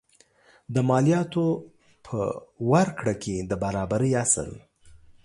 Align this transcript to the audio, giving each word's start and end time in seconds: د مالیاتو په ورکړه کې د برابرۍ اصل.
د 0.73 0.75
مالیاتو 0.89 1.45
په 2.05 2.17
ورکړه 2.71 3.13
کې 3.23 3.35
د 3.49 3.51
برابرۍ 3.63 4.11
اصل. 4.23 4.49